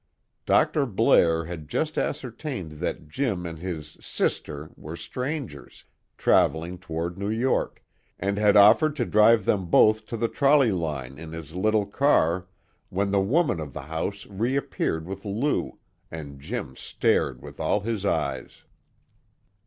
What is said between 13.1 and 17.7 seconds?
the woman of the house reappeared with Lou, and Jim stared with